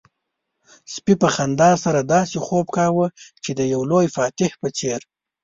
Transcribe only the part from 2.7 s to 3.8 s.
کاوه چې د